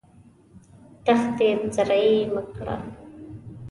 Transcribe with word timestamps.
دښتې 1.05 1.49
زرعي 1.75 2.17
مه 2.33 2.43
کړه. 2.55 2.75